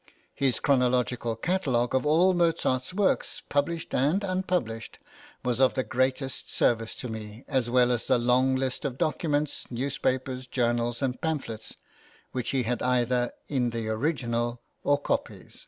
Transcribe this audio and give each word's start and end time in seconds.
{INTRODUCTION.} 0.00 0.22
(xv) 0.36 0.46
His 0.46 0.60
chronological 0.60 1.34
catalogue 1.34 1.92
of 1.92 2.06
all 2.06 2.32
Mozart's 2.32 2.94
works, 2.94 3.42
published 3.48 3.92
and 3.92 4.22
unpublished, 4.22 5.00
was 5.44 5.58
of 5.60 5.74
the 5.74 5.82
greatest 5.82 6.52
service 6.52 6.94
to 6.94 7.08
me, 7.08 7.44
as 7.48 7.68
well 7.68 7.90
as 7.90 8.06
the 8.06 8.16
long 8.16 8.54
list 8.54 8.84
of 8.84 8.96
documents, 8.96 9.68
newspapers, 9.72 10.46
journals, 10.46 11.02
and 11.02 11.20
pamphlets, 11.20 11.74
which 12.30 12.50
he 12.50 12.62
had 12.62 12.80
either 12.80 13.32
in 13.48 13.70
the 13.70 13.88
original 13.88 14.62
or 14.84 14.98
copies. 15.00 15.66